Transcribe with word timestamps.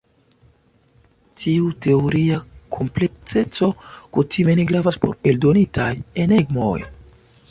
Tiu 1.41 1.67
teoria 1.85 2.39
komplekseco 2.77 3.69
kutime 4.19 4.57
ne 4.61 4.67
gravas 4.73 4.99
por 5.05 5.15
eldonitaj 5.33 5.93
enigmoj. 6.27 6.77